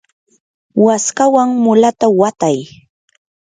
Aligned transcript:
waskawan 0.85 1.49
mulata 1.63 2.07
watay. 2.19 2.57